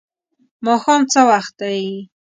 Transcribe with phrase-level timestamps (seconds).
[0.65, 1.81] ماښام څه وخت دی؟